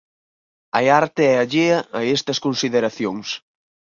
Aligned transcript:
A 0.79 0.81
arte 1.01 1.21
é 1.33 1.35
allea 1.39 1.79
a 1.99 2.01
estas 2.17 2.41
consideracións. 2.45 3.27